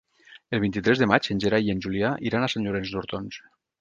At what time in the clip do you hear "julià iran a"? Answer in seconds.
1.87-2.49